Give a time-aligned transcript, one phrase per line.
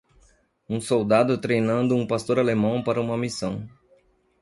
[0.67, 3.69] Um soldado treinando um pastor alemão para uma missão.